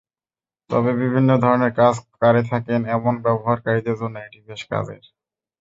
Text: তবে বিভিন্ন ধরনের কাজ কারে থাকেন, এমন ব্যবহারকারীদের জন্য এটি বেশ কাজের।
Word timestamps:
তবে 0.69 0.91
বিভিন্ন 1.01 1.29
ধরনের 1.43 1.71
কাজ 1.79 1.93
কারে 2.15 2.41
থাকেন, 2.51 2.81
এমন 2.95 3.13
ব্যবহারকারীদের 3.25 3.95
জন্য 4.01 4.15
এটি 4.19 4.39
বেশ 4.47 4.61
কাজের। 4.71 5.03